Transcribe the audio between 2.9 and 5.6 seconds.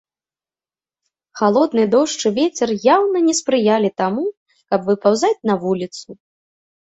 яўна не спрыялі таму, каб выпаўзаць на